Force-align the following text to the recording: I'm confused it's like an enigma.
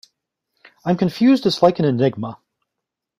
I'm 0.83 0.97
confused 0.97 1.45
it's 1.45 1.61
like 1.61 1.77
an 1.77 1.85
enigma. 1.85 2.39